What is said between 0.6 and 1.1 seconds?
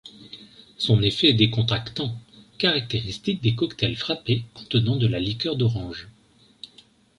Son